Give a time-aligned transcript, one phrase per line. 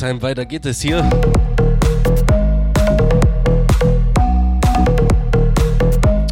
[0.00, 1.08] Haustime, weiter geht es hier.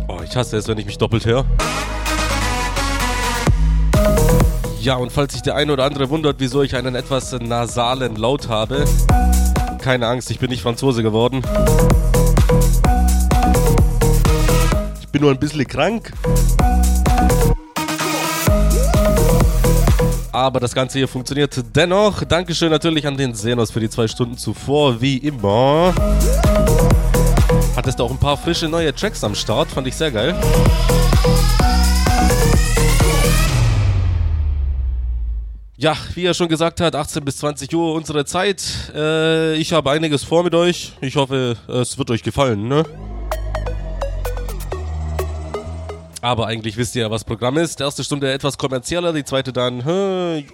[0.07, 1.45] Oh, ich hasse es, wenn ich mich doppelt höre.
[4.81, 8.49] Ja, und falls sich der eine oder andere wundert, wieso ich einen etwas nasalen Laut
[8.49, 8.85] habe,
[9.81, 11.43] keine Angst, ich bin nicht Franzose geworden.
[15.01, 16.13] Ich bin nur ein bisschen krank.
[20.37, 22.23] Aber das Ganze hier funktioniert dennoch.
[22.23, 25.95] Dankeschön natürlich an den Senos für die zwei Stunden zuvor, wie immer.
[27.75, 30.39] Hattest du auch ein paar frische neue Tracks am Start, fand ich sehr geil.
[35.79, 38.93] Ja, wie er schon gesagt hat, 18 bis 20 Uhr unsere Zeit.
[38.95, 40.93] Äh, ich habe einiges vor mit euch.
[41.01, 42.85] Ich hoffe, es wird euch gefallen, ne?
[46.27, 47.79] Aber eigentlich wisst ihr ja, was Programm ist.
[47.79, 50.45] Die erste Stunde etwas kommerzieller, die zweite dann, hä, ja.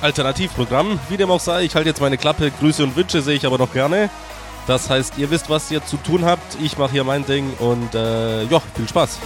[0.00, 0.98] Alternativprogramm.
[1.10, 2.50] Wie dem auch sei, ich halte jetzt meine Klappe.
[2.50, 4.08] Grüße und Wünsche sehe ich aber noch gerne.
[4.66, 6.56] Das heißt, ihr wisst, was ihr zu tun habt.
[6.62, 9.18] Ich mache hier mein Ding und äh, ja, viel Spaß.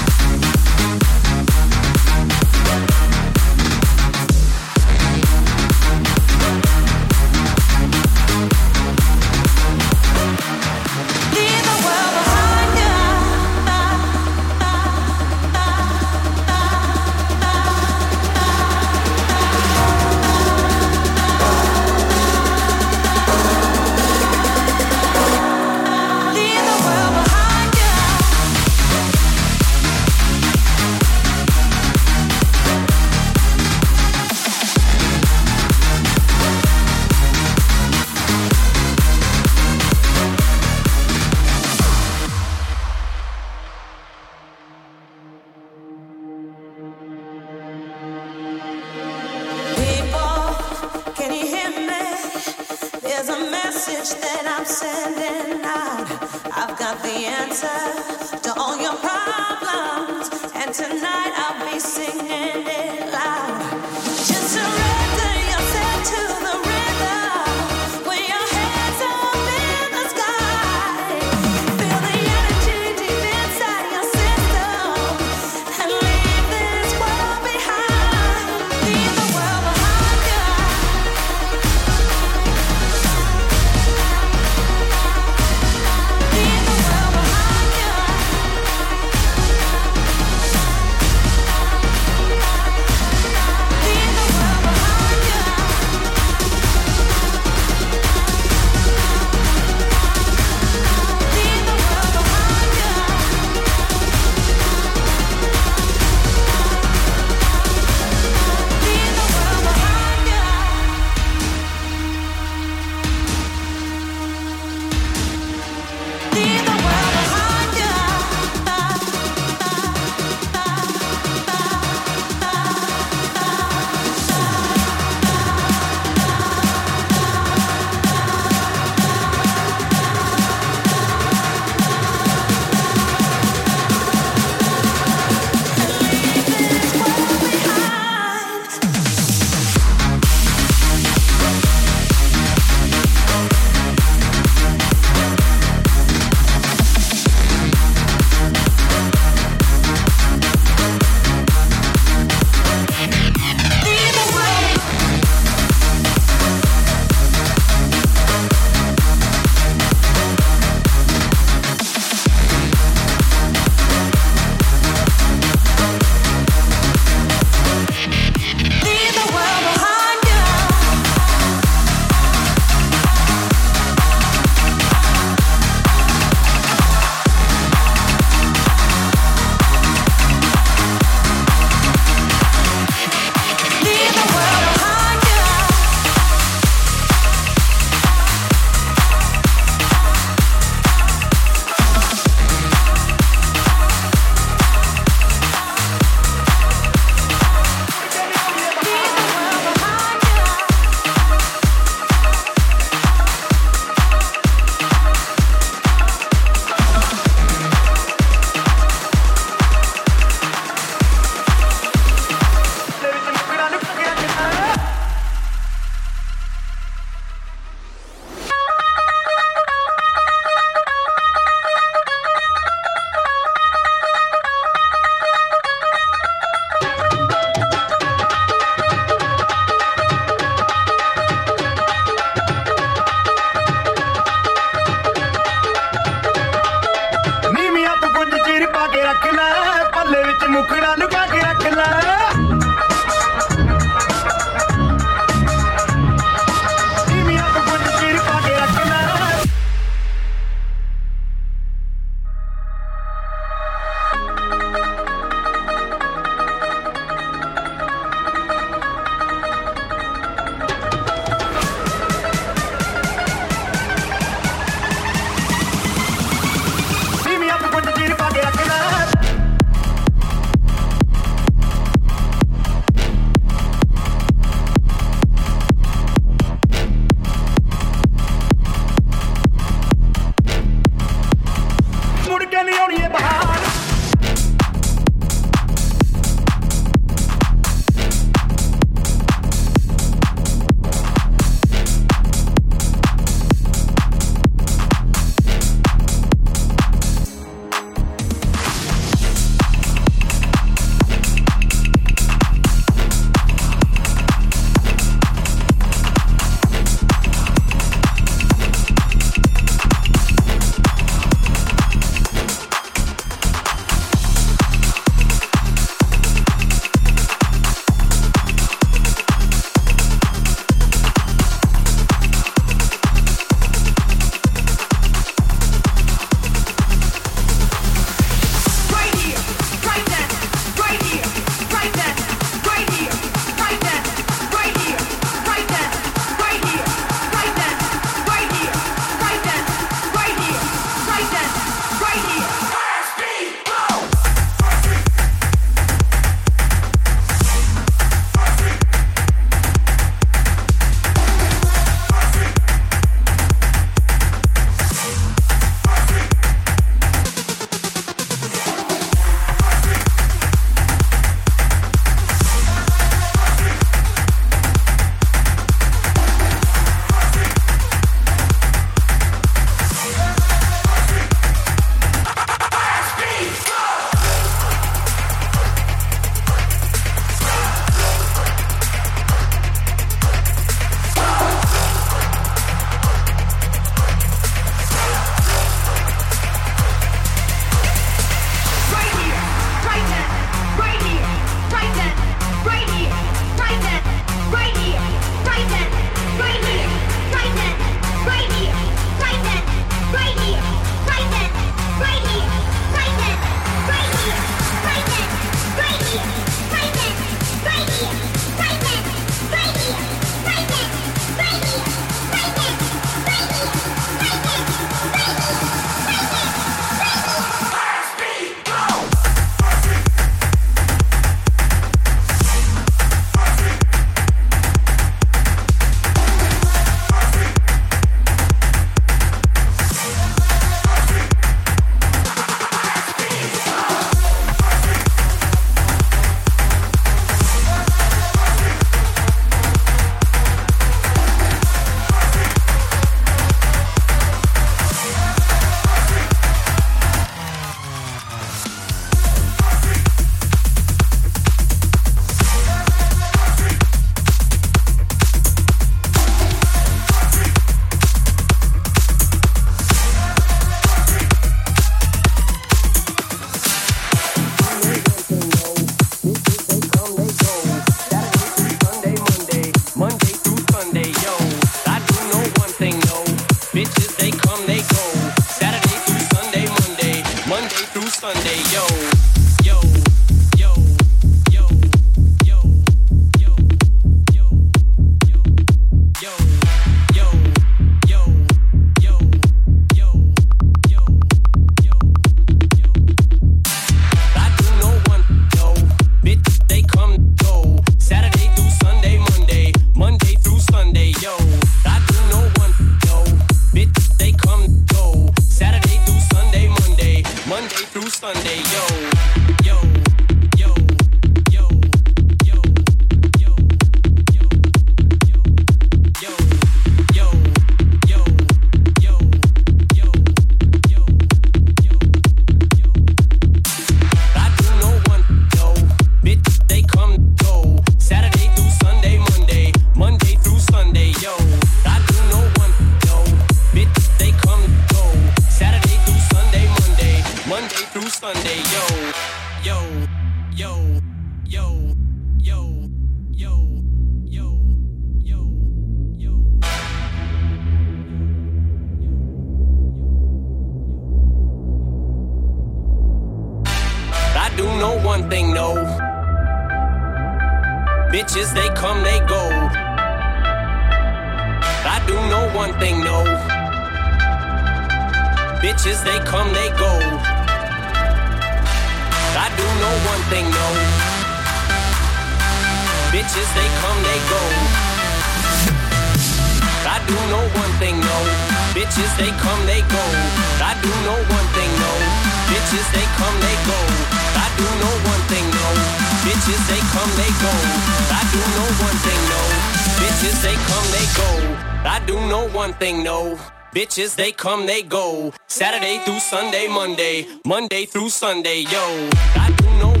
[596.31, 599.09] Sunday, Monday, Monday through Sunday, yo.
[599.35, 600.00] I do.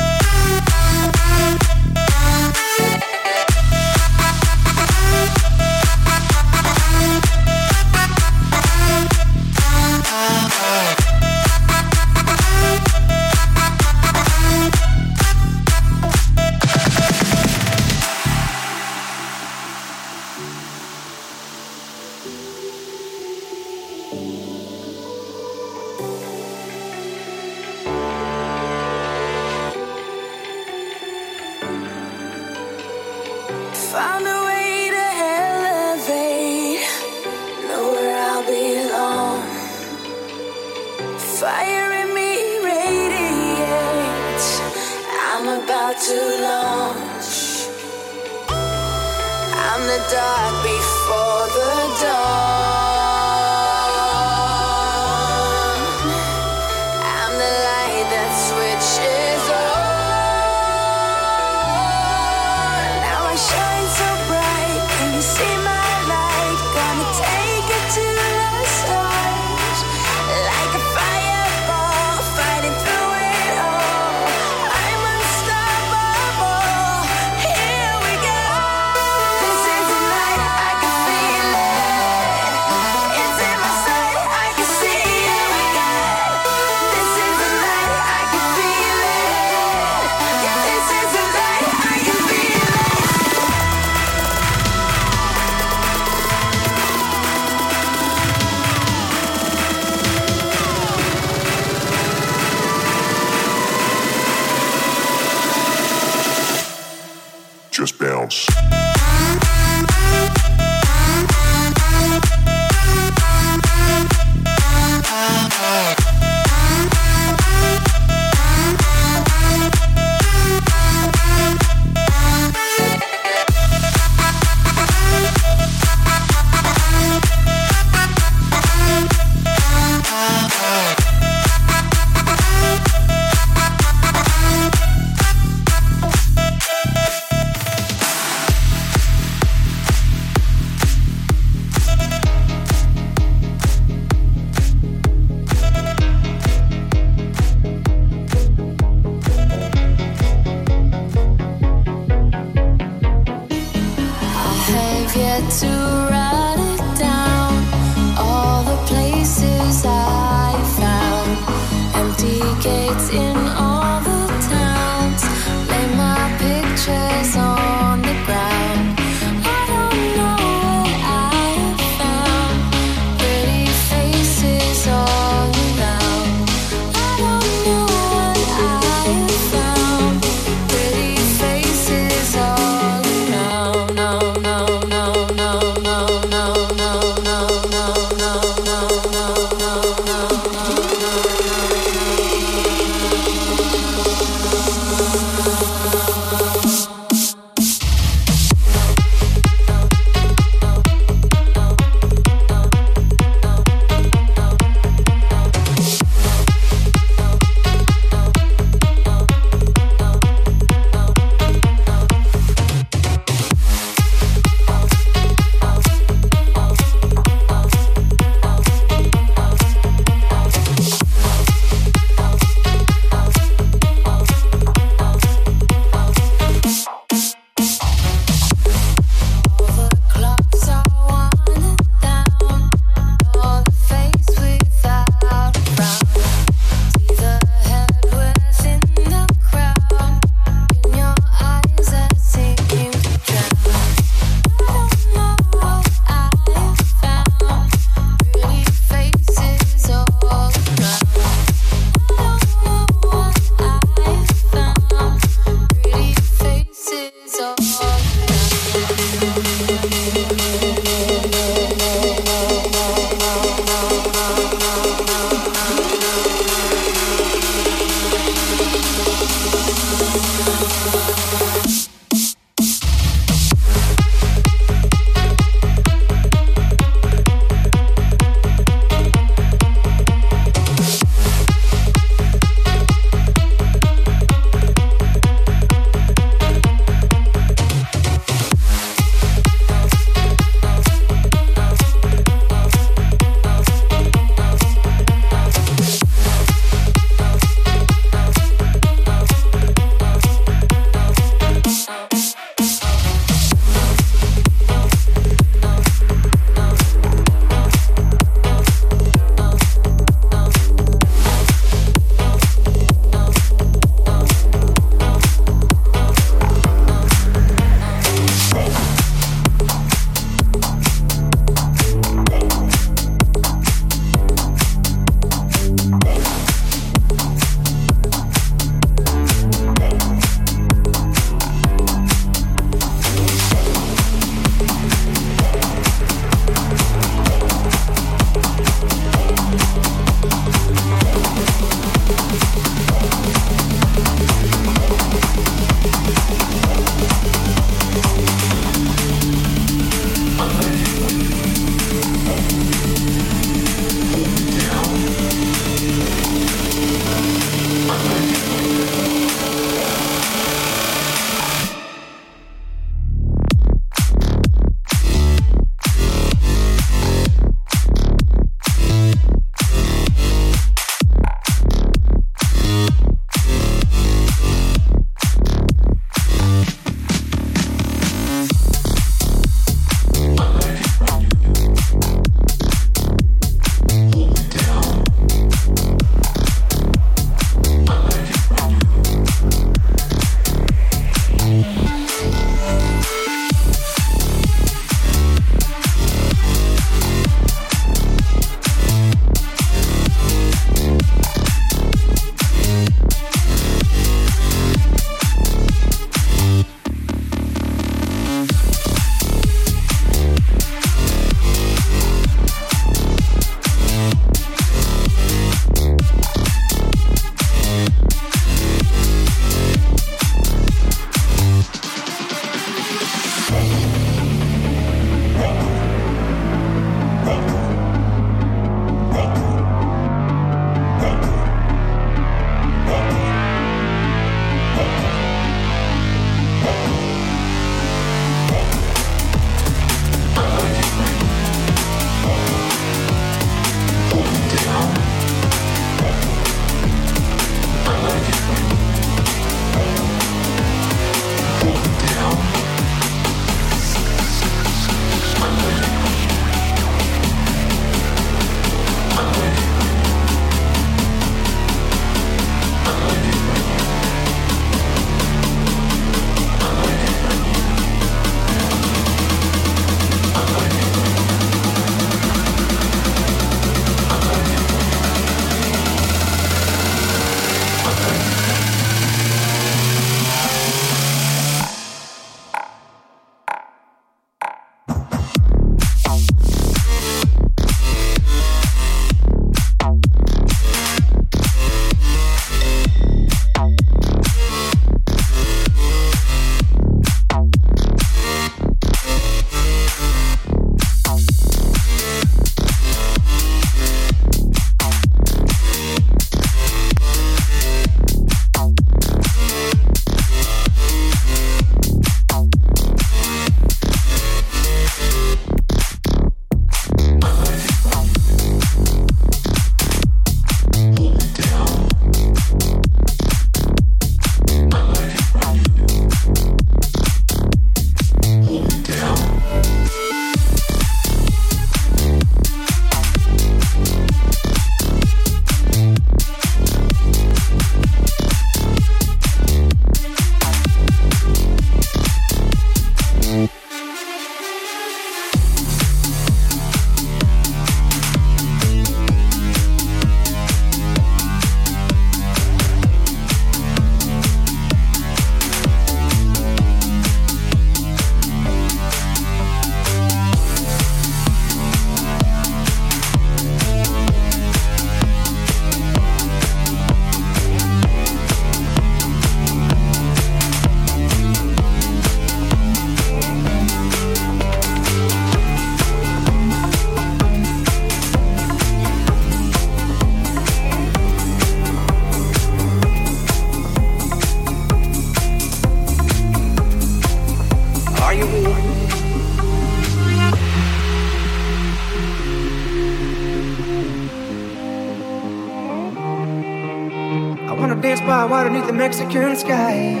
[598.88, 600.00] Mexican sky.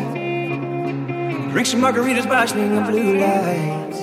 [1.52, 3.98] Drink some margaritas watching the blue lights.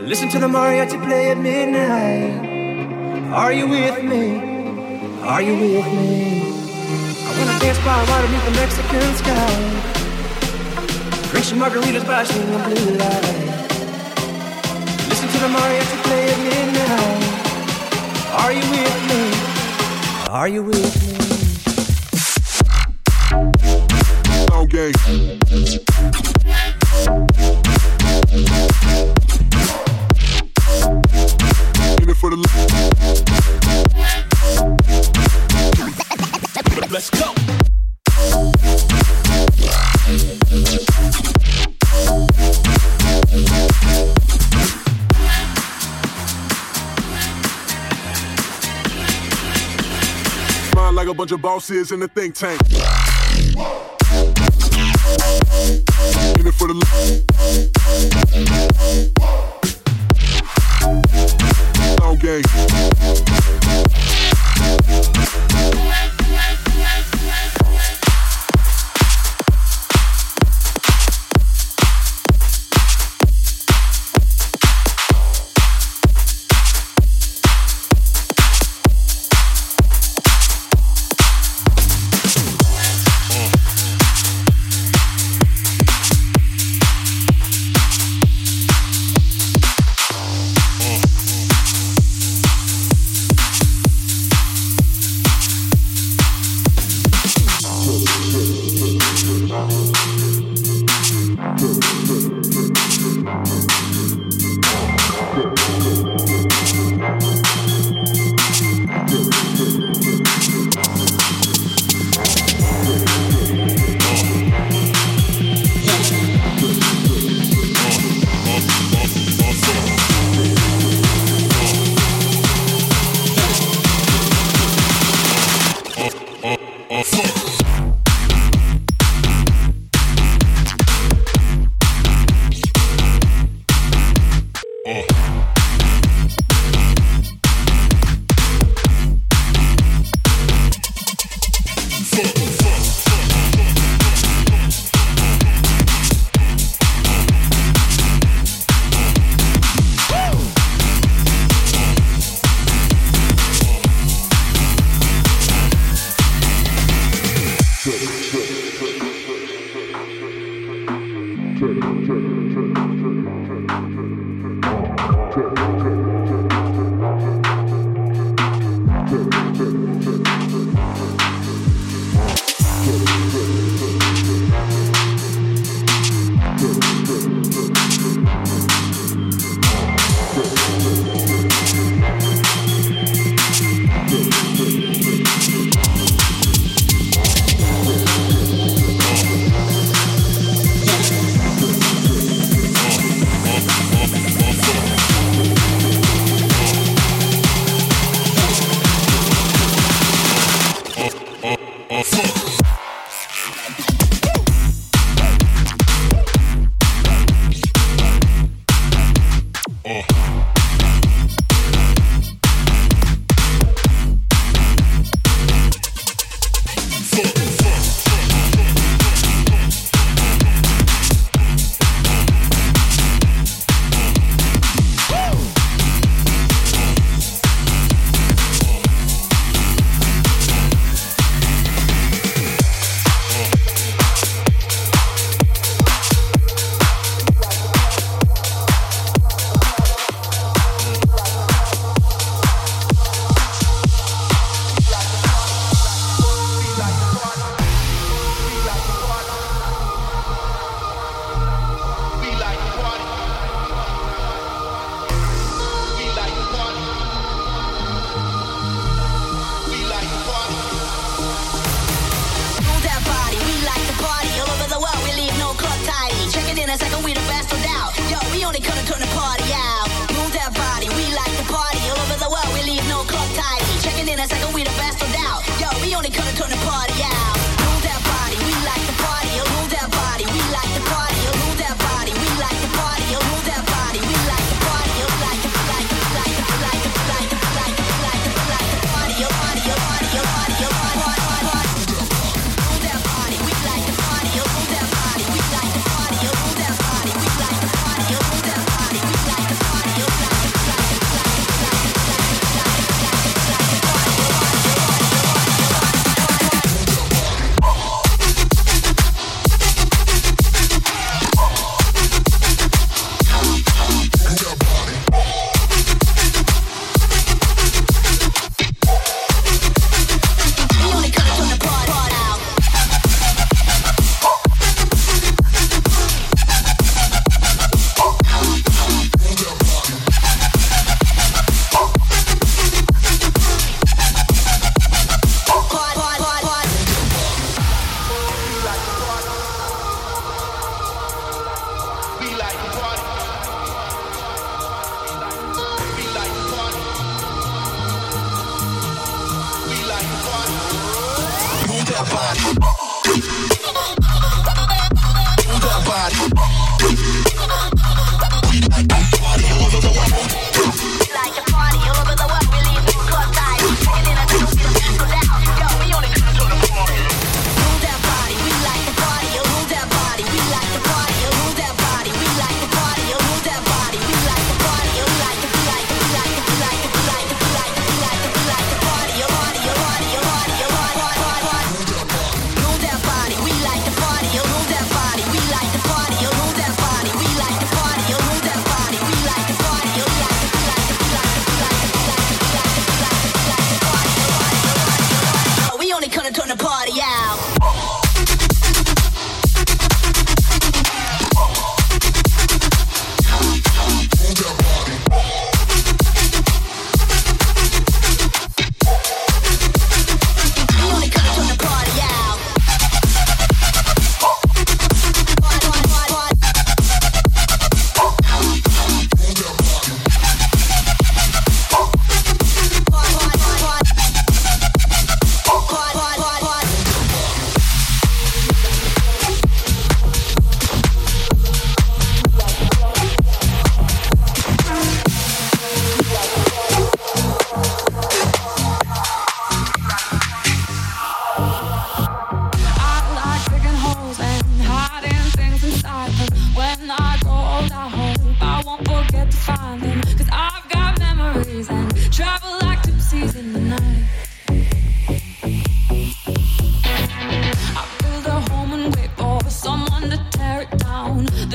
[0.00, 3.32] Listen to the mariachi play at midnight.
[3.32, 4.24] Are you with me?
[5.20, 6.42] Are you with me?
[7.26, 9.54] I wanna dance by water beneath the Mexican sky.
[11.30, 13.74] Drink some margaritas watching the blue lights.
[15.10, 17.22] Listen to the mariachi play at midnight.
[18.42, 19.22] Are you with me?
[20.30, 21.05] Are you with me?
[36.96, 37.34] Let's go.
[50.94, 52.58] like a bunch of bosses in a think tank.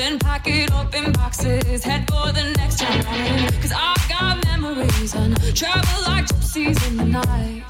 [0.02, 3.04] Then pack it up in boxes, head for the next town.
[3.62, 7.61] Cause I got memories and travel like gypsies in the night.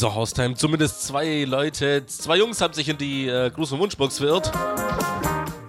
[0.00, 4.16] So, Haustime, zumindest zwei Leute, zwei Jungs haben sich in die äh, Gruß- und Wunschbox
[4.16, 4.50] verirrt.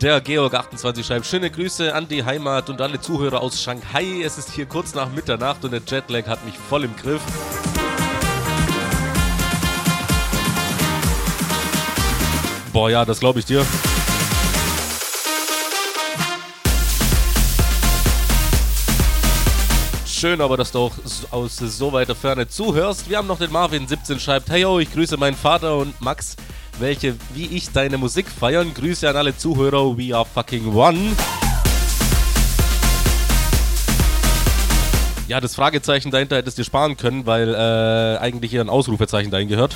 [0.02, 4.22] Der Georg28 schreibt, schöne Grüße an die Heimat und alle Zuhörer aus Shanghai.
[4.24, 7.22] Es ist hier kurz nach Mitternacht und der Jetlag hat mich voll im Griff.
[12.72, 13.66] Boah, ja, das glaube ich dir.
[20.22, 20.92] Schön aber, dass du auch
[21.32, 23.10] aus so weiter Ferne zuhörst.
[23.10, 26.36] Wir haben noch den Marvin 17 schreibt, hey yo, ich grüße meinen Vater und Max,
[26.78, 28.72] welche wie ich deine Musik feiern.
[28.72, 31.00] Grüße an alle Zuhörer, we are fucking one.
[35.28, 39.32] Ja, das Fragezeichen dahinter hättest du dir sparen können, weil äh, eigentlich hier ein Ausrufezeichen
[39.32, 39.76] dahin gehört.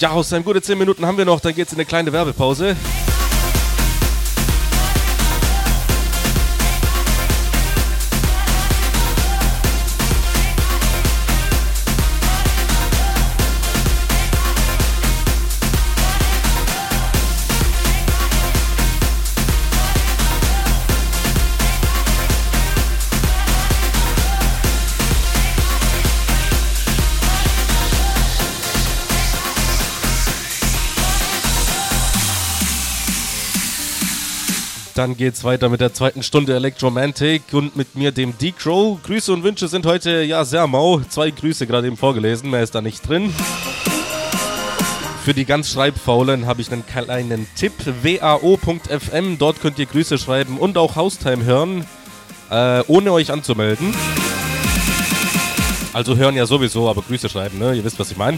[0.00, 2.74] Ja, aus seinem gute 10 Minuten haben wir noch, dann geht's in eine kleine Werbepause.
[35.00, 39.02] Dann geht's weiter mit der zweiten Stunde Electromantic und mit mir dem D-Crow.
[39.02, 41.00] Grüße und Wünsche sind heute ja sehr mau.
[41.00, 43.32] Zwei Grüße gerade eben vorgelesen, mehr ist da nicht drin.
[45.24, 47.72] Für die ganz Schreibfaulen habe ich einen kleinen Tipp.
[48.02, 51.86] wao.fm, dort könnt ihr Grüße schreiben und auch Haustime hören,
[52.50, 53.94] äh, ohne euch anzumelden.
[55.94, 57.72] Also hören ja sowieso, aber Grüße schreiben, ne?
[57.72, 58.36] Ihr wisst, was ich meine.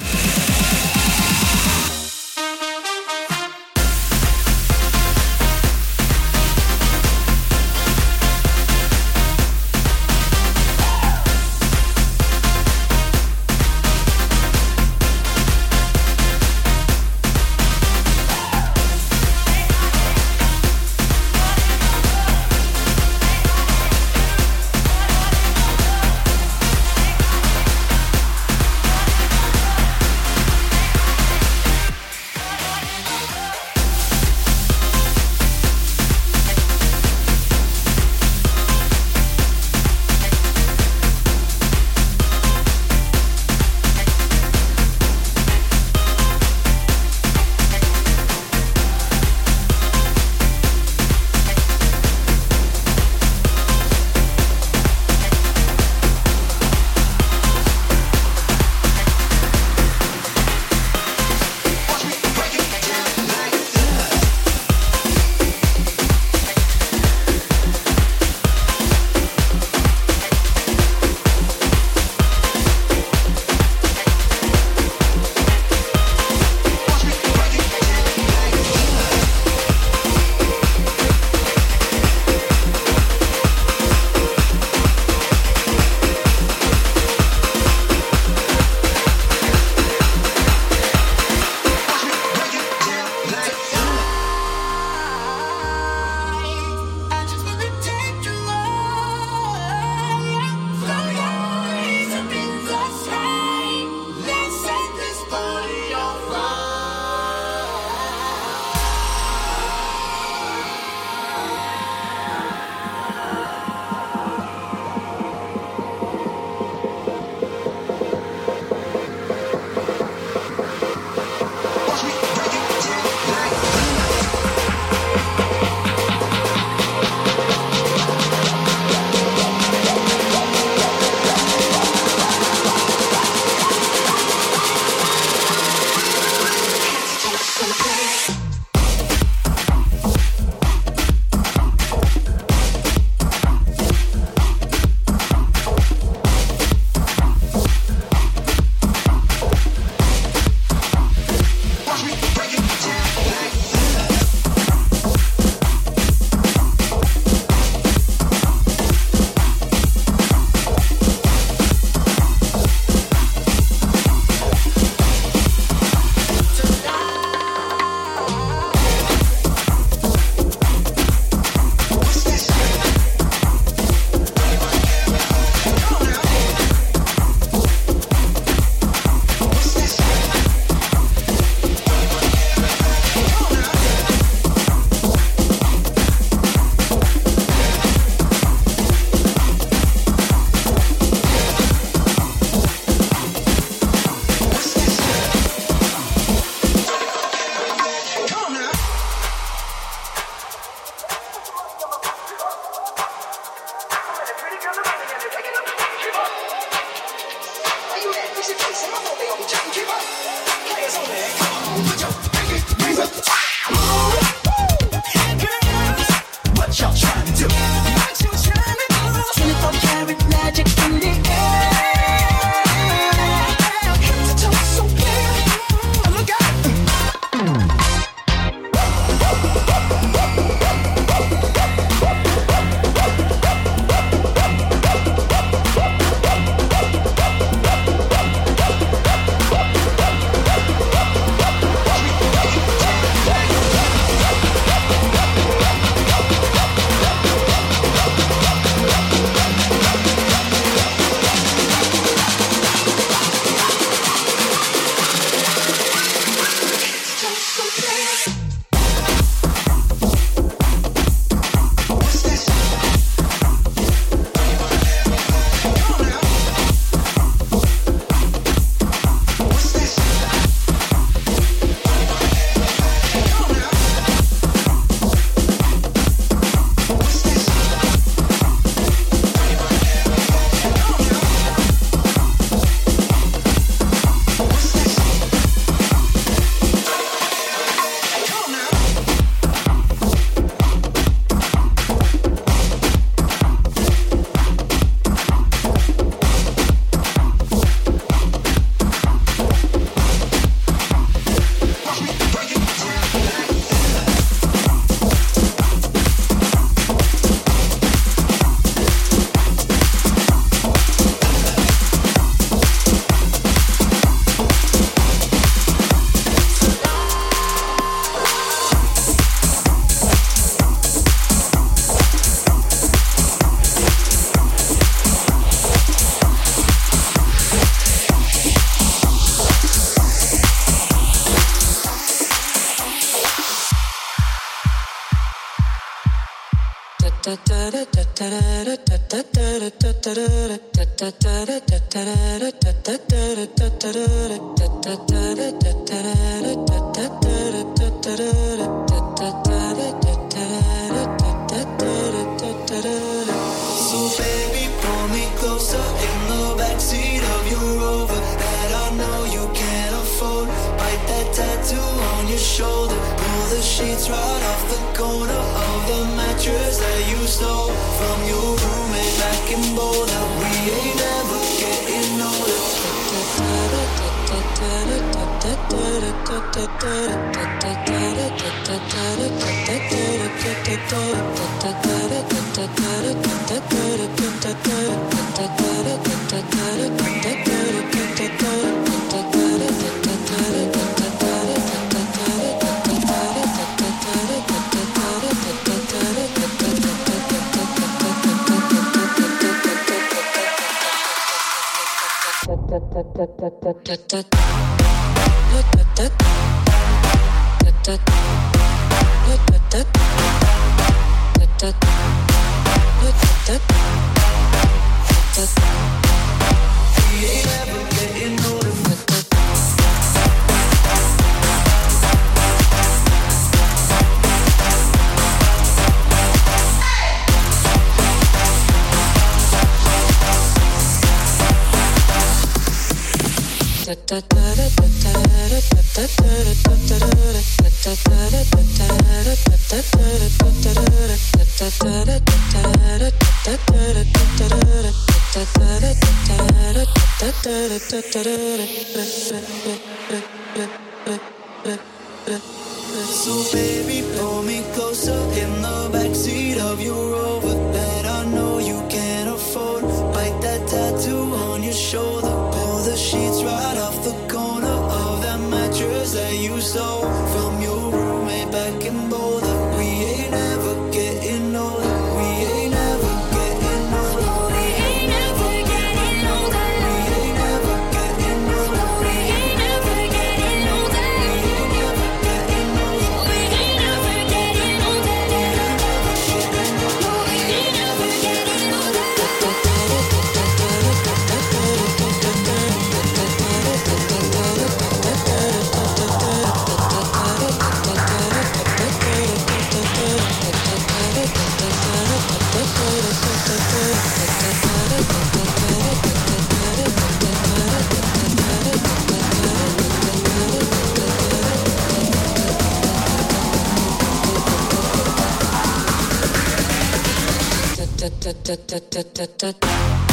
[518.93, 520.12] da da da da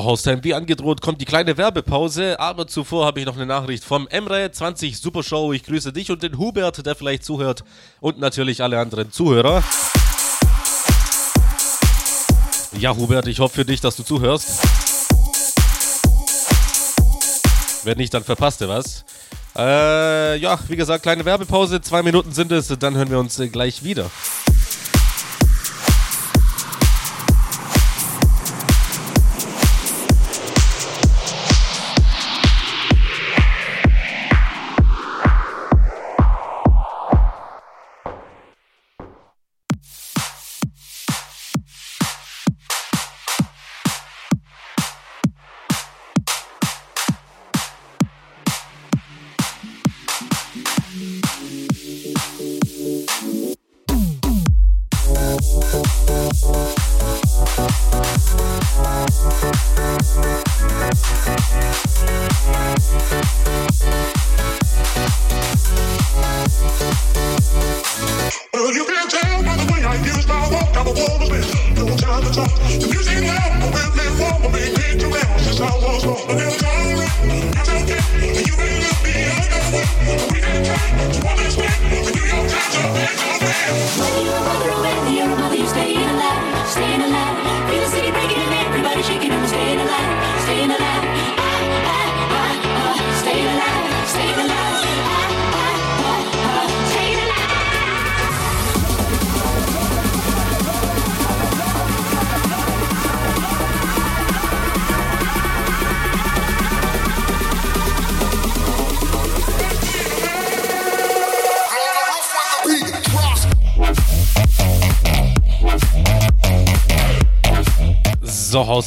[0.00, 0.44] unser Haustime.
[0.44, 4.96] Wie angedroht kommt die kleine Werbepause, aber zuvor habe ich noch eine Nachricht vom Emre20
[4.96, 5.52] Supershow.
[5.52, 7.64] Ich grüße dich und den Hubert, der vielleicht zuhört
[8.00, 9.62] und natürlich alle anderen Zuhörer.
[12.78, 14.60] Ja, Hubert, ich hoffe für dich, dass du zuhörst.
[17.84, 19.04] Wenn nicht, dann verpasste was.
[19.56, 23.48] Äh, ja, wie gesagt, kleine Werbepause, zwei Minuten sind es, dann hören wir uns äh,
[23.48, 24.10] gleich wieder.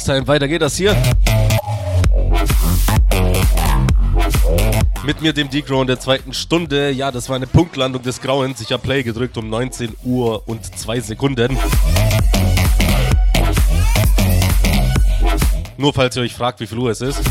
[0.06, 0.94] Haustime, weiter geht das hier.
[5.02, 6.90] Mit mir, dem Decro in der zweiten Stunde.
[6.90, 8.60] Ja, das war eine Punktlandung des Grauens.
[8.60, 11.56] Ich habe Play gedrückt um 19 Uhr und 2 Sekunden.
[15.78, 17.22] Nur falls ihr euch fragt, wie viel Uhr es ist.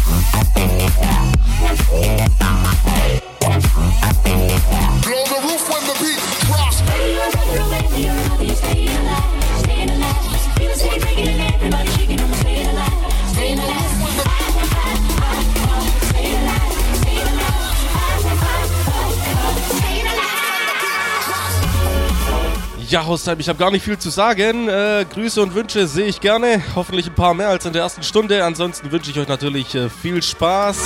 [22.94, 24.70] Ja, Haustime, ich habe gar nicht viel zu sagen.
[24.70, 26.62] Äh, Grüße und Wünsche sehe ich gerne.
[26.76, 28.46] Hoffentlich ein paar mehr als in der ersten Stunde.
[28.46, 30.78] Ansonsten wünsche ich euch natürlich äh, viel Spaß.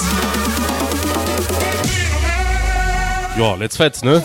[3.37, 4.23] Ja, let's fetz, ne?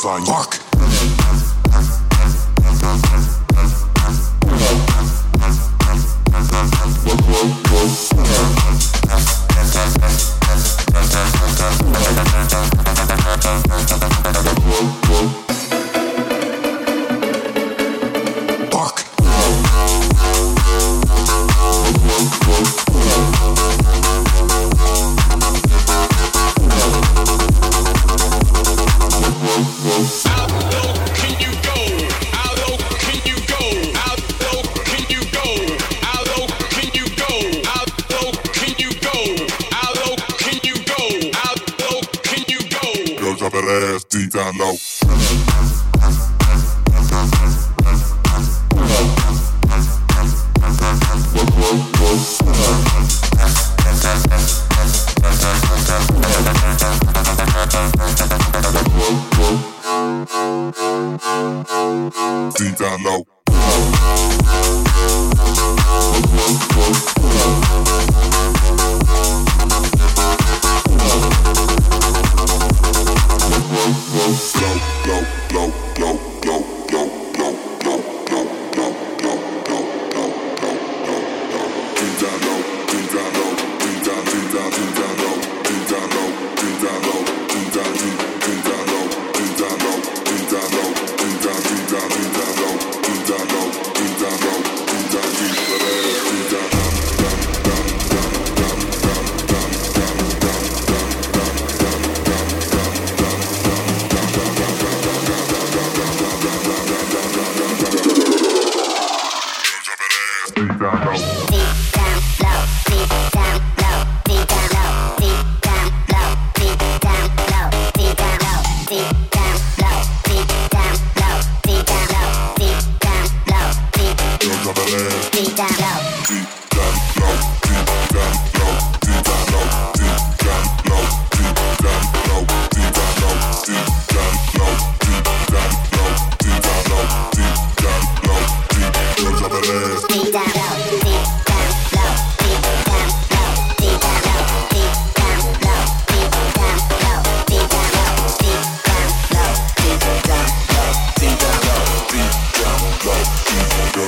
[0.00, 0.39] Baseline.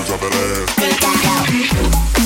[0.07, 2.22] Drop it ass.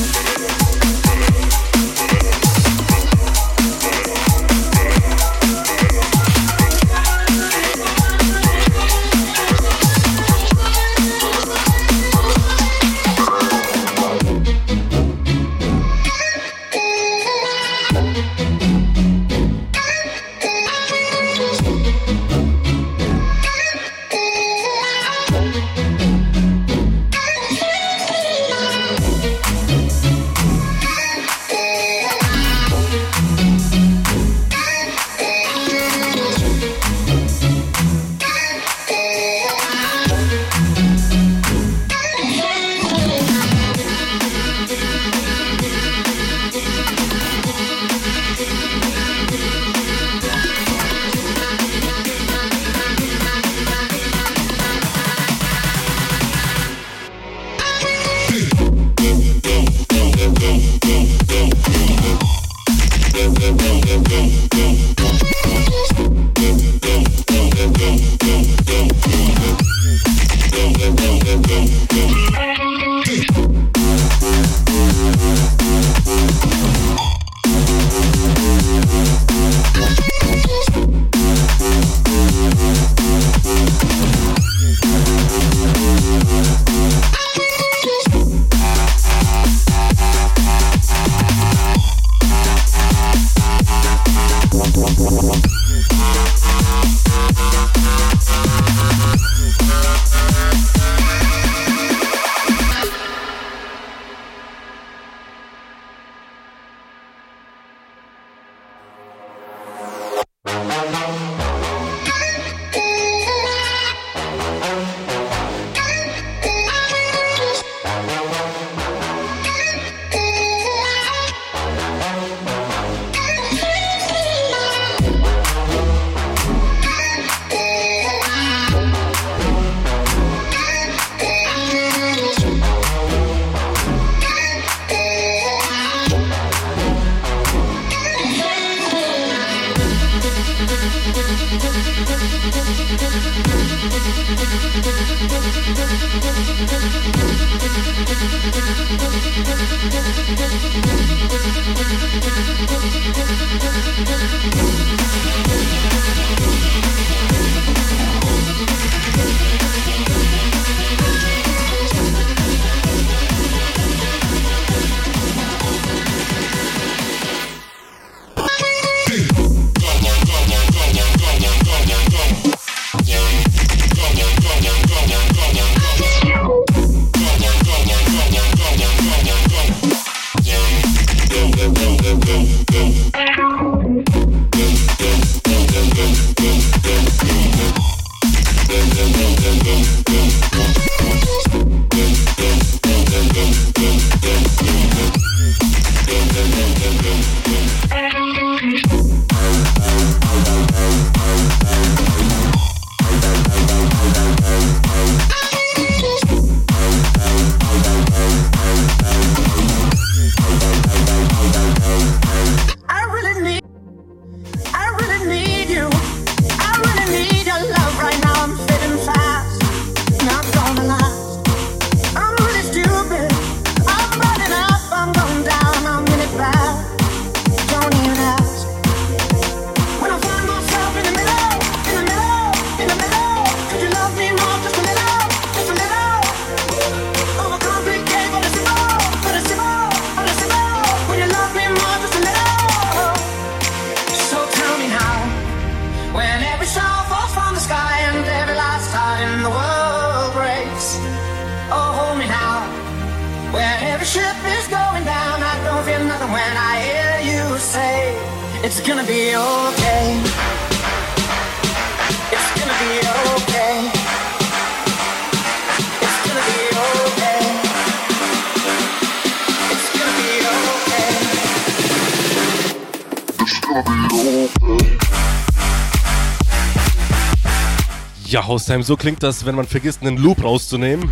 [278.46, 281.10] Haustime, so klingt das, wenn man vergisst, einen Loop rauszunehmen.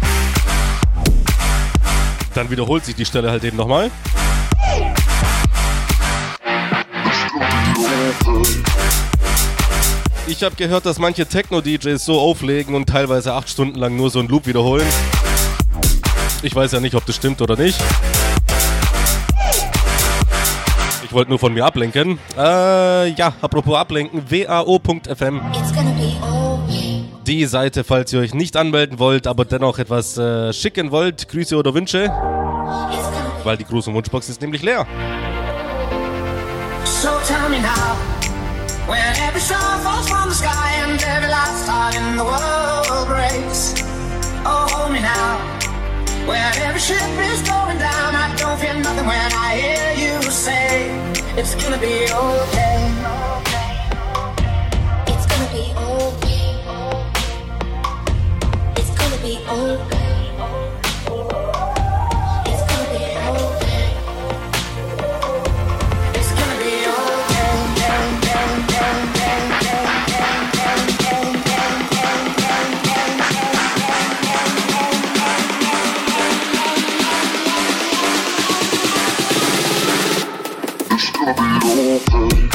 [2.35, 3.90] Dann wiederholt sich die Stelle halt eben nochmal.
[10.27, 14.19] Ich habe gehört, dass manche Techno-DJs so auflegen und teilweise acht Stunden lang nur so
[14.19, 14.86] einen Loop wiederholen.
[16.43, 17.78] Ich weiß ja nicht, ob das stimmt oder nicht.
[21.05, 22.19] Ich wollte nur von mir ablenken.
[22.36, 25.40] Äh, ja, apropos ablenken, wao.fm.
[25.52, 25.93] It's gonna.
[27.26, 31.56] Die Seite, falls ihr euch nicht anmelden wollt, aber dennoch etwas äh, schicken wollt, Grüße
[31.56, 32.10] oder Wünsche,
[33.44, 34.86] weil die und Wunschbox ist nämlich leer.
[36.84, 37.96] So tell me now,
[38.86, 43.74] when every star falls from the sky and every last star in the world breaks.
[44.44, 45.38] Oh, hold me now,
[46.26, 47.01] where every ship
[47.32, 48.14] is going down.
[48.14, 50.90] I don't feel nothing when I hear you say
[51.38, 53.53] it's gonna be okay.
[59.24, 60.05] Be okay.
[62.46, 63.05] It's gonna be
[81.96, 82.53] okay.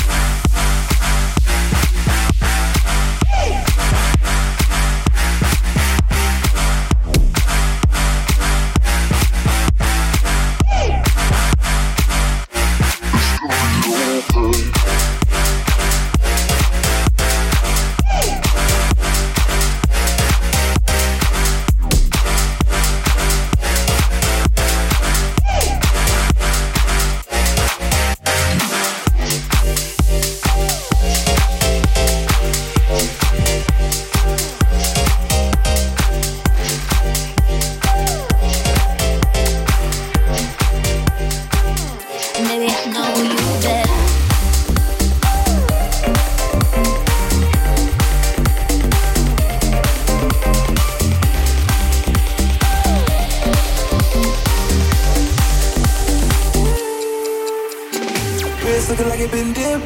[58.80, 59.86] Wrist looking like it been dipped.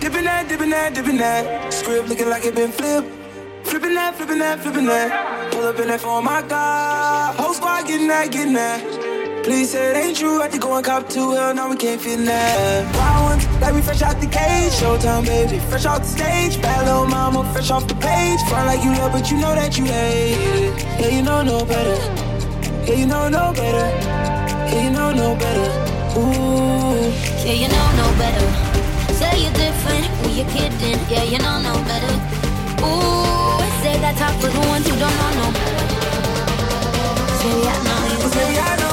[0.00, 1.72] Dipping that, dipping that, dipping that.
[1.72, 3.06] Script looking like it been flipped.
[3.62, 5.52] Flipping that, flipping that, flipping that.
[5.52, 7.36] Pull up in that phone, my God.
[7.36, 9.44] Whole squad getting that, getting that.
[9.44, 10.42] Please say it ain't true.
[10.42, 11.30] I think go and cop two.
[11.30, 12.96] Hell, no, we can't fit in that.
[12.96, 14.72] Wild ones, like we fresh out the cage.
[14.82, 16.60] Showtime, baby, fresh off the stage.
[16.60, 18.40] Bad little mama, fresh off the page.
[18.48, 21.00] Front like you love, but you know that you hate it.
[21.00, 21.98] Yeah, you know no better.
[22.84, 23.86] Yeah, you know no better.
[24.74, 25.93] Yeah, you know no better.
[26.16, 27.10] Ooh.
[27.44, 28.46] Yeah, you know no better.
[29.14, 30.98] Say you're different, who you kidding?
[31.10, 32.14] Yeah, you know no better.
[32.86, 35.84] Ooh, say that talk for the ones who don't know no better.
[37.40, 38.83] Say I know you Baby, I know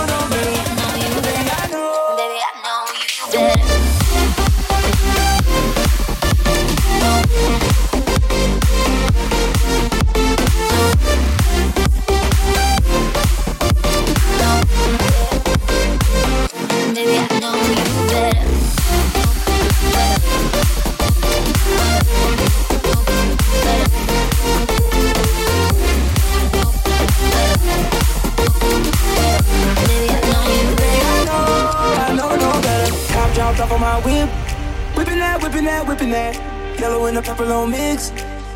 [35.62, 36.80] Whipping that, whipping that.
[36.80, 38.10] Yellow and the purple on mix.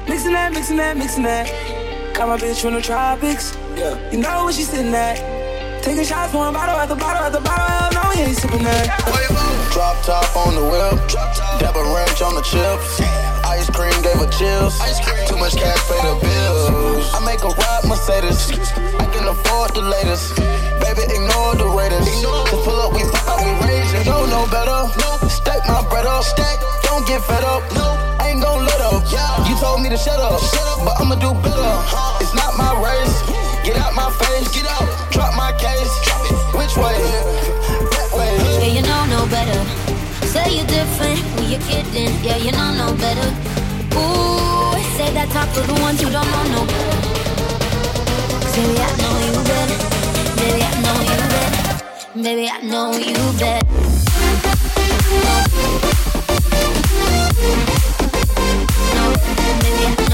[0.10, 1.46] Mixing that, mixing that, mixing that.
[2.16, 3.54] Got my bitch from the tropics.
[3.78, 3.94] Yeah.
[4.10, 5.22] You know where she sitting at.
[5.84, 7.62] Taking shots, one bottle at the bottle at the bottle.
[7.62, 8.90] Hell no, he ain't sipping that.
[9.70, 10.98] Drop top on the whip.
[11.62, 12.98] Dab a ranch on the chips.
[13.46, 14.74] Ice cream gave her chills.
[15.30, 17.06] Too much cash pay the bills.
[17.14, 18.50] I make a ride Mercedes.
[18.98, 20.34] I can afford the latest.
[20.82, 22.02] Baby, ignore the Raiders.
[24.06, 24.26] We raise it.
[24.26, 25.30] Yo, no better.
[25.30, 26.24] Stack my bread up.
[26.84, 27.64] Don't get fed up.
[28.20, 29.04] I ain't gon' let up.
[29.48, 30.40] You told me to shut up.
[30.42, 30.86] Shut up.
[30.86, 31.62] But I'ma do better.
[31.62, 32.22] Uh-huh.
[32.22, 33.16] It's not my race.
[33.66, 34.52] Get out my face.
[34.54, 35.12] Get out.
[35.12, 35.92] Drop my case.
[36.54, 36.98] Which way?
[37.92, 38.36] That way.
[38.60, 39.86] Yeah, you know no better.
[40.28, 42.12] Say you're different, who you kidding?
[42.24, 43.30] Yeah, you know no better.
[43.96, 46.98] Ooh, say that talk to the ones who don't know no better.
[48.52, 49.78] Baby, I know you better.
[50.36, 52.22] Baby, I know you better.
[52.22, 53.95] Baby, I know you better.
[59.66, 60.05] Media.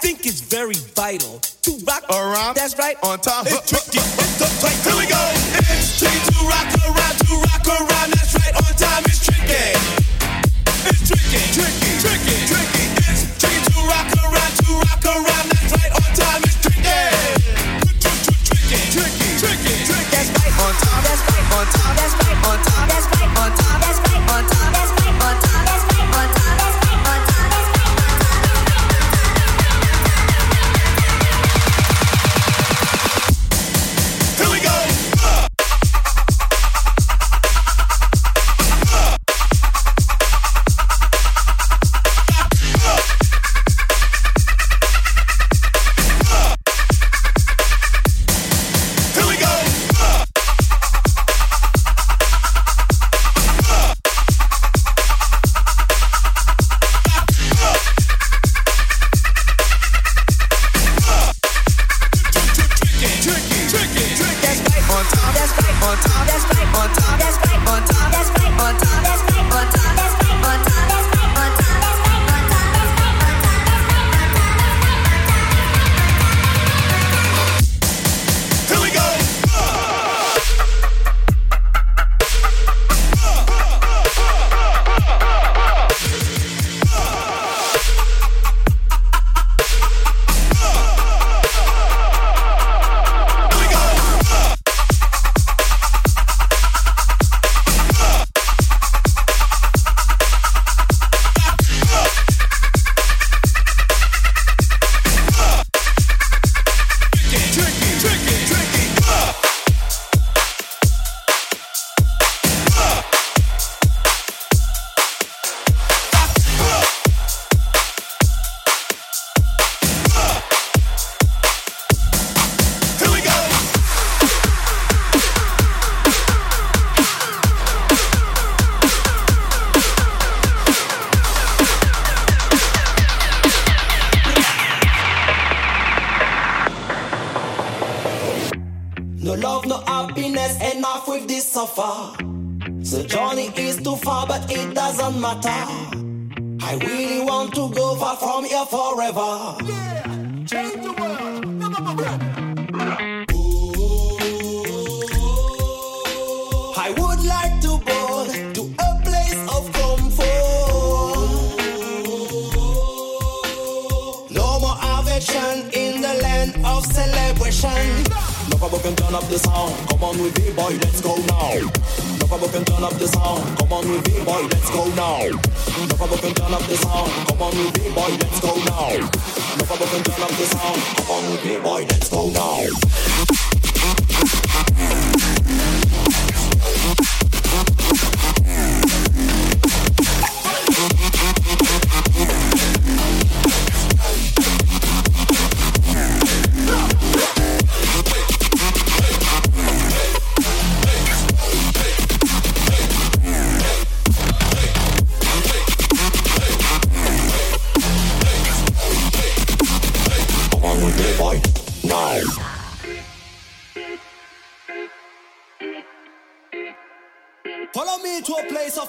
[0.00, 2.56] think it's very vital to rock around.
[2.56, 3.46] That's right, on top.
[3.46, 4.76] It's tricky, it's the fight.
[4.84, 5.22] Here we go.
[5.72, 8.08] It's tricky to rock around, to rock around.
[8.12, 9.02] That's right, on time.
[9.08, 9.72] It's tricky.
[10.86, 12.84] It's tricky, tricky, tricky, tricky.
[13.08, 15.46] It's tricky to rock around, to rock around.
[15.50, 16.40] That's right, on time.
[16.44, 16.84] It's tricky.
[17.96, 20.04] Tricky, tricky, tricky, tricky.
[20.12, 21.02] That's right, on time.
[21.08, 21.94] That's right, on time.
[21.96, 22.95] That's right, on time.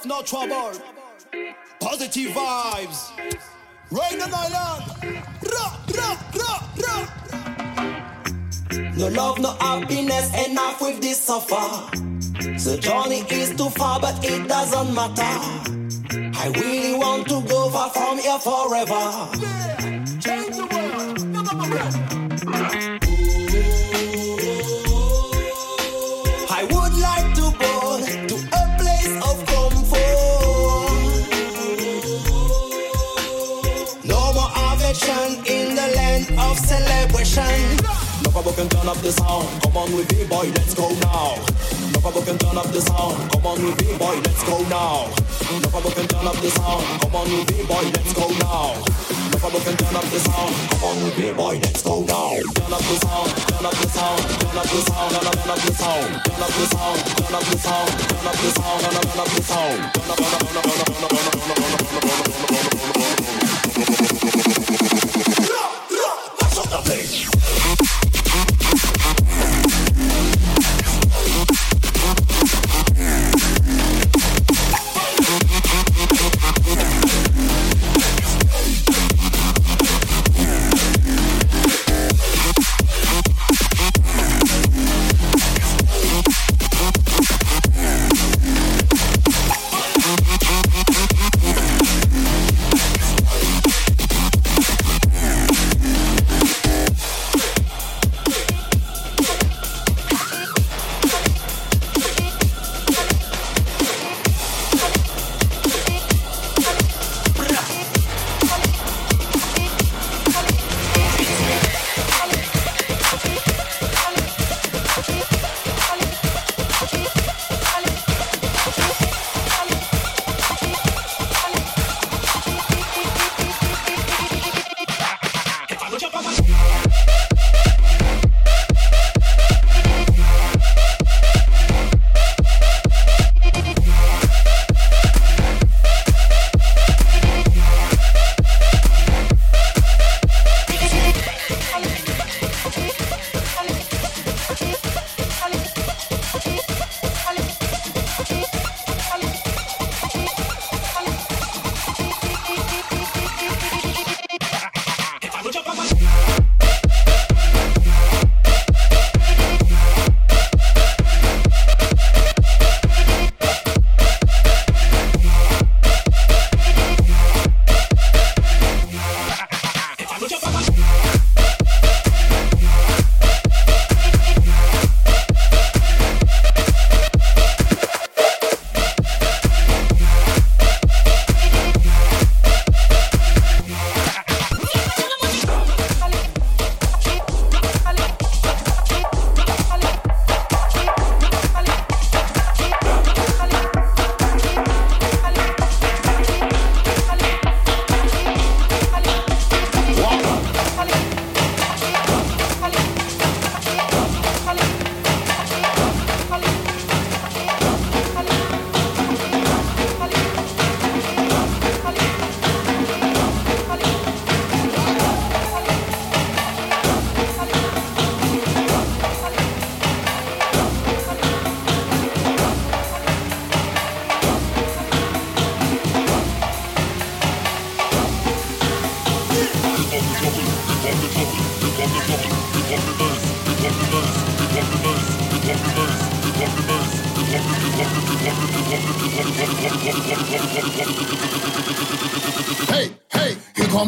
[0.07, 0.71] No trouble.
[1.79, 3.11] Positive vibes.
[3.91, 4.83] Rain on island.
[5.53, 5.65] Ra,
[5.95, 6.53] ra, ra,
[6.83, 6.95] ra.
[8.95, 11.97] No love, no happiness, enough with this suffer.
[12.39, 15.23] The journey is too far, but it doesn't matter.
[16.39, 19.29] I really want to go far from here forever.
[20.21, 22.06] Change the world.
[37.37, 37.77] Celebration.
[38.23, 39.45] Nobody can turn up the sound.
[39.61, 41.37] Come on with me, boy, let's go now.
[41.93, 43.31] Nobody can turn up the sound.
[43.31, 45.09] Come on with me, boy, let's go now.
[45.61, 46.83] Nobody can turn up the sound.
[47.01, 48.73] Come on with me, boy, let's go now.
[49.31, 50.53] Nobody can turn up the sound.
[50.69, 52.41] Come on with me, boy, let's go now.
[52.57, 53.29] Turn up the sound.
[53.47, 54.21] Turn up the sound.
[54.41, 55.11] Turn up the sound.
[55.13, 56.09] Turn up, up the sound.
[56.25, 56.97] Turn up the sound.
[57.17, 57.89] Turn up the sound.
[57.97, 58.81] Turn up the sound.
[58.81, 59.77] Turn up, up the sound.
[59.93, 61.37] Turn up, turn up, turn up, turn up,
[66.77, 67.27] da vez.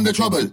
[0.10, 0.49] The trouble.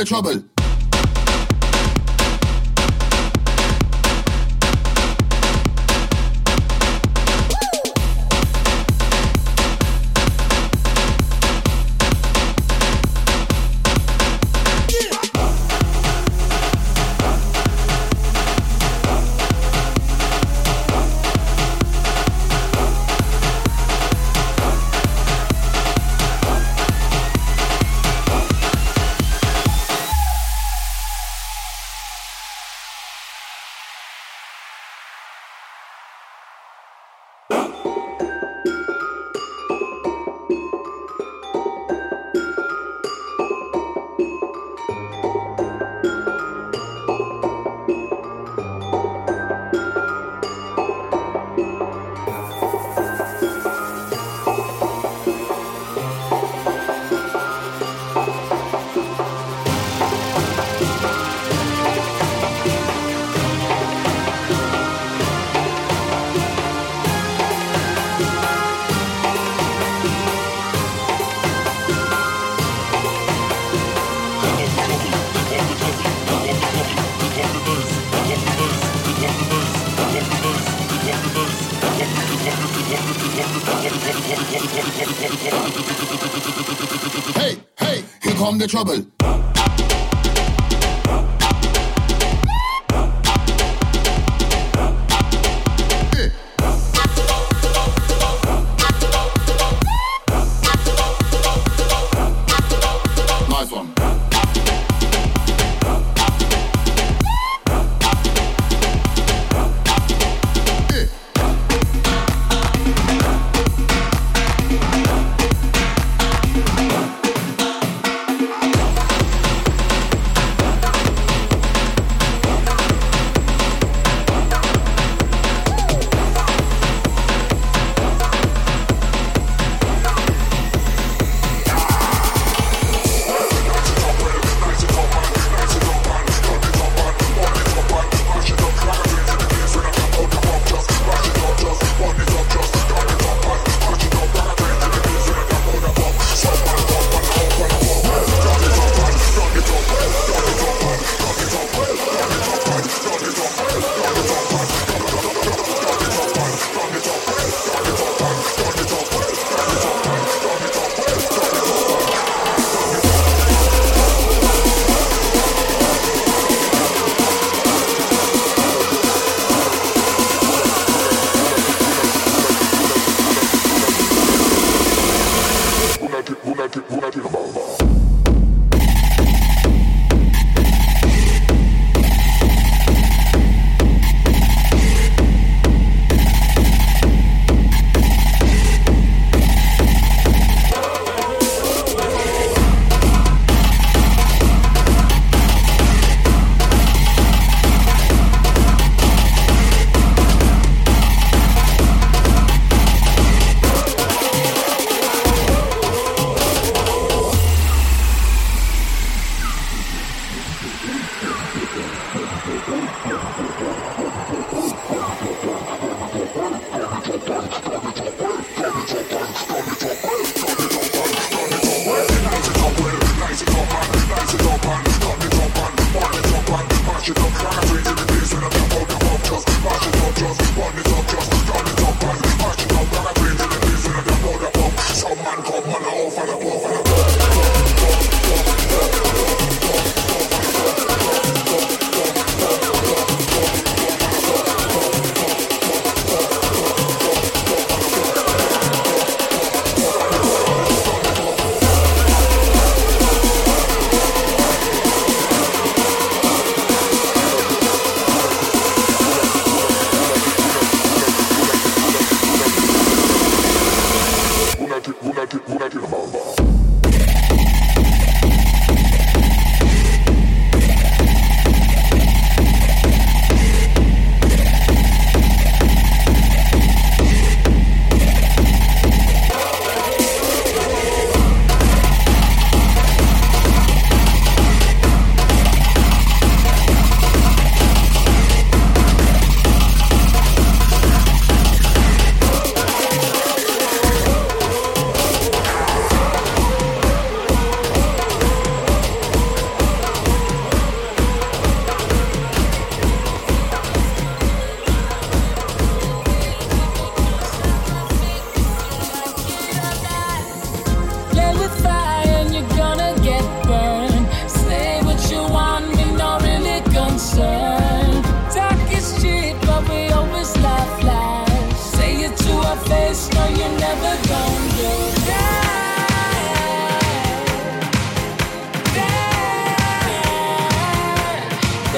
[0.00, 0.49] The trouble.
[88.60, 89.19] The trouble.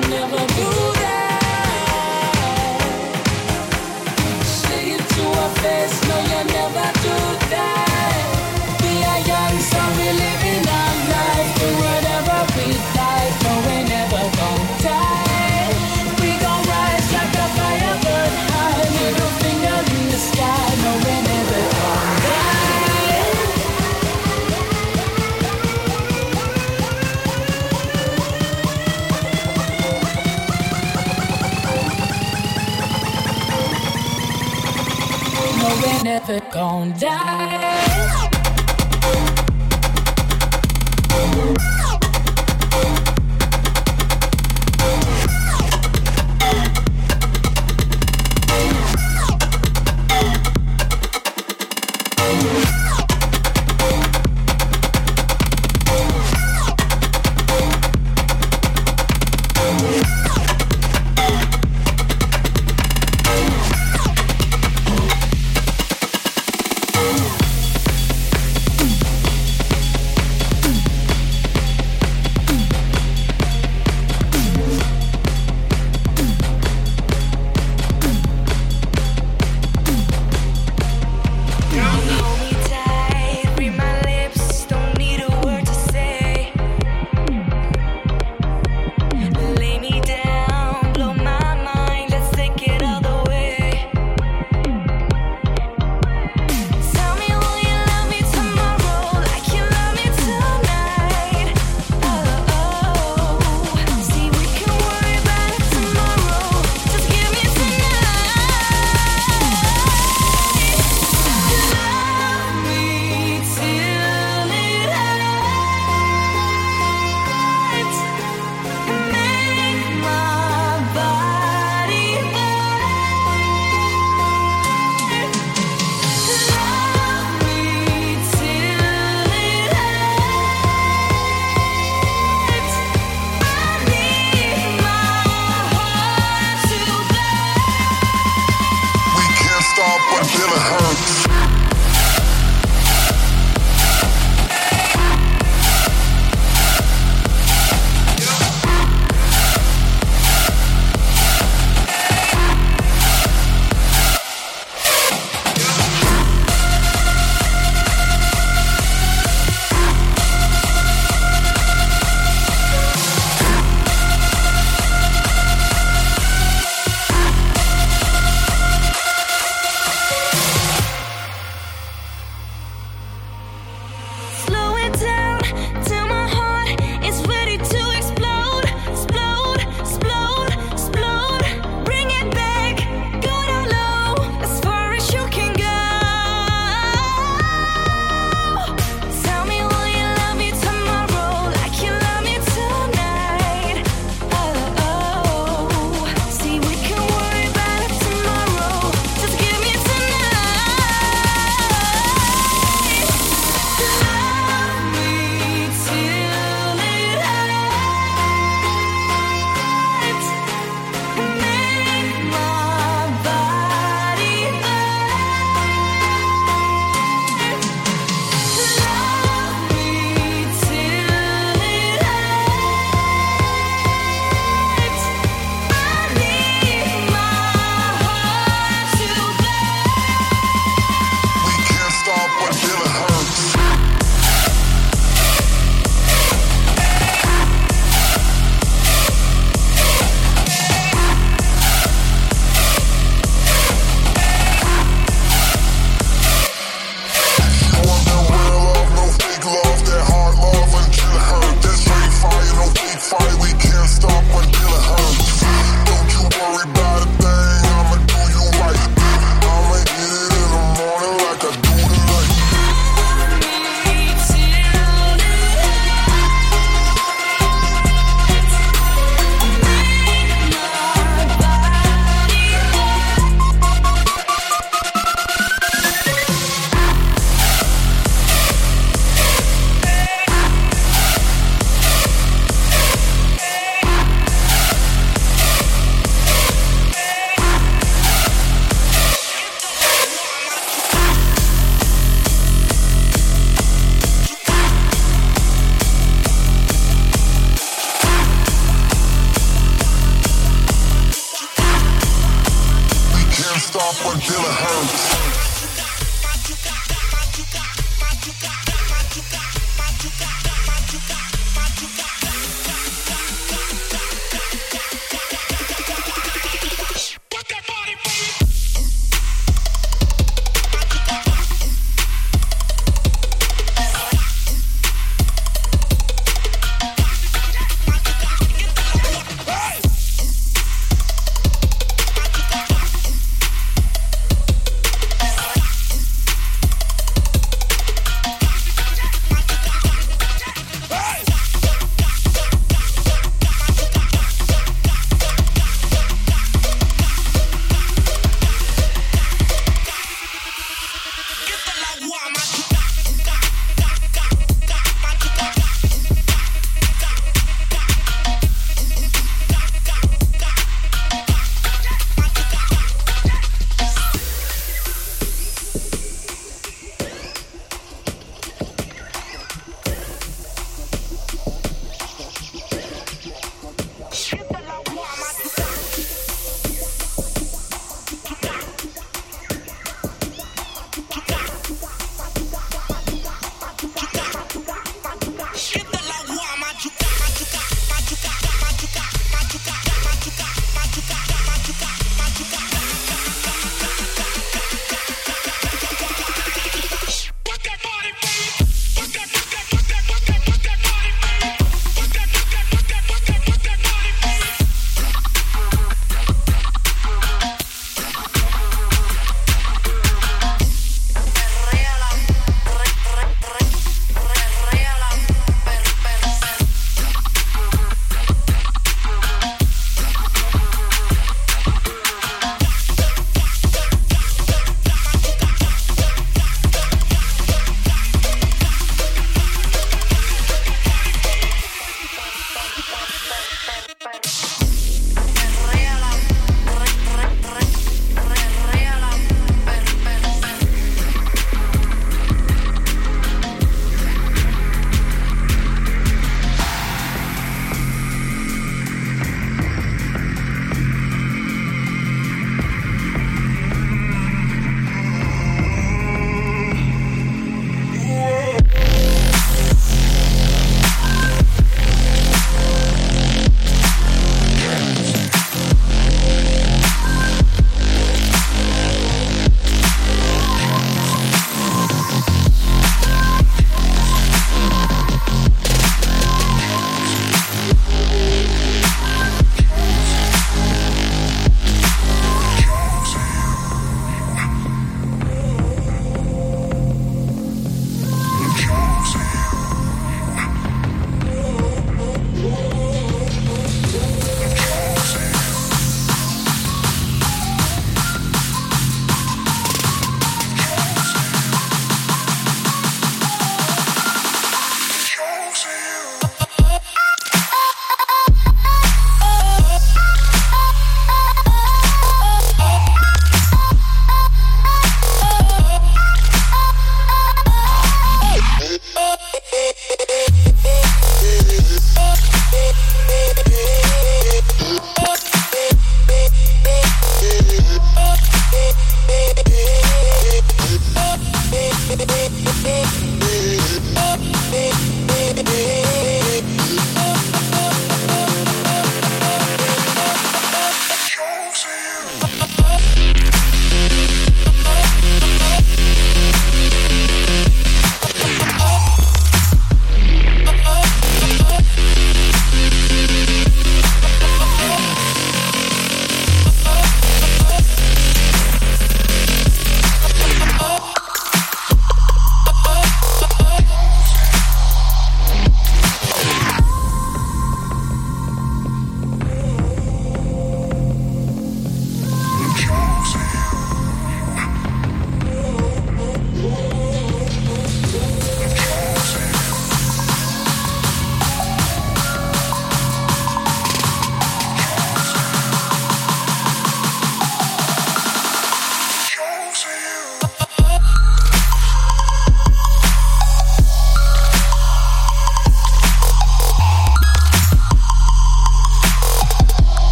[0.00, 0.83] Never do
[36.34, 37.83] never gon' die.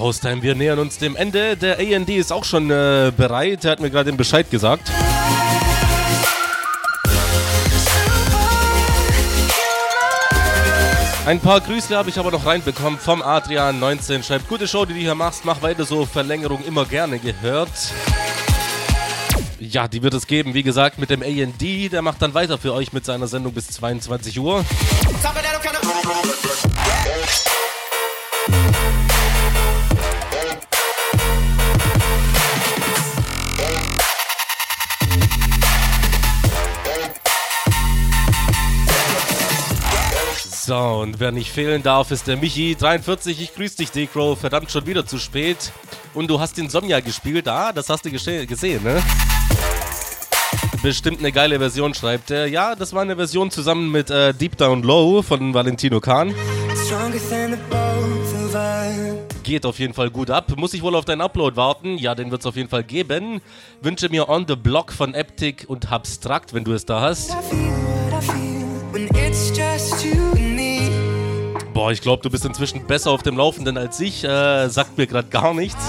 [0.00, 1.56] Haustime, wir nähern uns dem Ende.
[1.56, 3.64] Der AND ist auch schon äh, bereit.
[3.64, 4.90] Er hat mir gerade den Bescheid gesagt.
[11.26, 14.24] Ein paar Grüße habe ich aber noch reinbekommen vom Adrian19.
[14.24, 15.44] Schreibt, gute Show, die du hier machst.
[15.44, 16.06] Mach weiter so.
[16.06, 17.70] Verlängerung immer gerne gehört.
[19.60, 21.60] Ja, die wird es geben, wie gesagt, mit dem AND.
[21.60, 24.64] Der macht dann weiter für euch mit seiner Sendung bis 22 Uhr.
[40.70, 42.76] So, und wer nicht fehlen darf, ist der Michi.
[42.78, 44.36] 43, ich grüße dich, Decro.
[44.36, 45.72] Verdammt, schon wieder zu spät.
[46.14, 47.48] Und du hast den Somja gespielt.
[47.48, 49.02] Ah, das hast du gesehen, ne?
[50.80, 52.46] Bestimmt eine geile Version, schreibt er.
[52.46, 56.38] Ja, das war eine Version zusammen mit äh, Deep Down Low von Valentino us.
[59.42, 60.52] Geht auf jeden Fall gut ab.
[60.56, 61.98] Muss ich wohl auf deinen Upload warten?
[61.98, 63.40] Ja, den wird es auf jeden Fall geben.
[63.82, 67.30] Wünsche mir On the Block von Eptic und Abstract, wenn du es da hast.
[67.30, 67.58] I feel
[68.16, 68.39] I feel
[71.80, 74.22] Boah, ich glaube, du bist inzwischen besser auf dem Laufenden als ich.
[74.22, 75.82] Äh, sagt mir gerade gar nichts.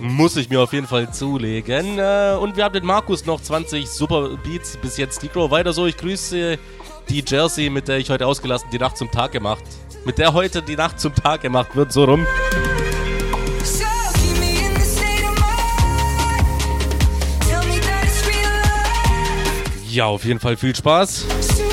[0.00, 1.98] Muss ich mir auf jeden Fall zulegen.
[1.98, 5.20] Äh, und wir haben den Markus noch 20 super Beats bis jetzt.
[5.20, 5.84] Decro, weiter so.
[5.86, 6.60] Ich grüße
[7.08, 9.64] die Jersey, mit der ich heute ausgelassen die Nacht zum Tag gemacht.
[10.04, 12.24] Mit der heute die Nacht zum Tag gemacht wird, so rum.
[19.90, 21.67] Ja, auf jeden Fall viel Spaß.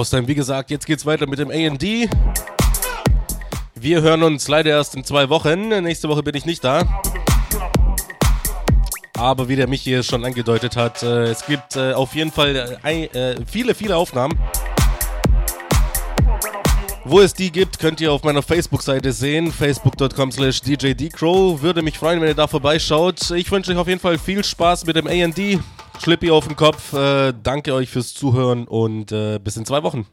[0.00, 2.08] So, Haustime, wie gesagt, jetzt geht's weiter mit dem AD.
[3.74, 5.68] Wir hören uns leider erst in zwei Wochen.
[5.82, 7.02] Nächste Woche bin ich nicht da.
[9.18, 12.78] Aber wie der Michi es schon angedeutet hat, äh, es gibt äh, auf jeden Fall
[12.82, 14.38] äh, viele, viele Aufnahmen.
[17.04, 21.60] Wo es die gibt, könnt ihr auf meiner Facebook-Seite sehen, facebook.com slash djdcrow.
[21.60, 23.32] Würde mich freuen, wenn ihr da vorbeischaut.
[23.32, 25.58] Ich wünsche euch auf jeden Fall viel Spaß mit dem A&D.
[26.00, 26.94] Schlippi auf den Kopf.
[26.94, 30.06] Äh, danke euch fürs Zuhören und äh, bis in zwei Wochen.